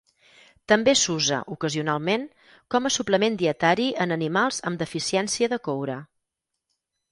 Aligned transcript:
També 0.71 0.93
s'usa, 1.01 1.41
ocasionalment, 1.55 2.23
com 2.77 2.89
a 2.91 2.93
suplement 2.97 3.37
dietari 3.43 3.87
en 4.07 4.17
animals 4.19 4.65
amb 4.71 4.83
deficiència 4.85 5.53
de 5.55 5.63
coure. 5.71 6.03